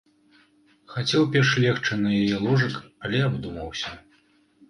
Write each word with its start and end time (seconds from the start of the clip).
Хацеў 0.93 1.25
перш 1.35 1.51
легчы 1.65 1.93
на 2.03 2.09
яе 2.21 2.37
ложак, 2.45 2.75
але 3.05 3.17
абдумаўся. 3.29 3.89